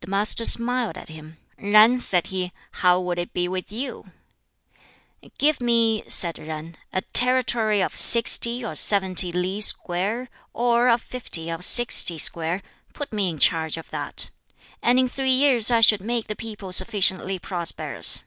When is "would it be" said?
3.00-3.48